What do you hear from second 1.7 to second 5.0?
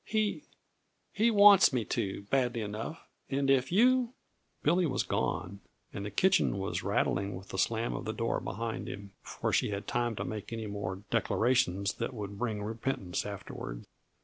me to, badly enough, and if you" Billy